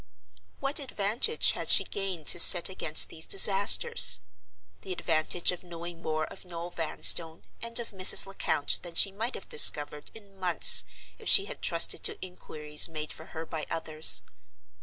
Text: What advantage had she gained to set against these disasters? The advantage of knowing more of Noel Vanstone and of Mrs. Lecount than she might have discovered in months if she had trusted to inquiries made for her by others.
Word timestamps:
What 0.59 0.79
advantage 0.79 1.51
had 1.51 1.69
she 1.69 1.83
gained 1.83 2.25
to 2.29 2.39
set 2.39 2.69
against 2.69 3.09
these 3.09 3.27
disasters? 3.27 4.19
The 4.81 4.93
advantage 4.93 5.51
of 5.51 5.63
knowing 5.63 6.01
more 6.01 6.25
of 6.25 6.43
Noel 6.43 6.71
Vanstone 6.71 7.43
and 7.61 7.77
of 7.77 7.91
Mrs. 7.91 8.25
Lecount 8.25 8.79
than 8.81 8.95
she 8.95 9.11
might 9.11 9.35
have 9.35 9.47
discovered 9.47 10.09
in 10.15 10.39
months 10.39 10.85
if 11.19 11.29
she 11.29 11.45
had 11.45 11.61
trusted 11.61 12.01
to 12.05 12.25
inquiries 12.25 12.89
made 12.89 13.13
for 13.13 13.25
her 13.25 13.45
by 13.45 13.67
others. 13.69 14.23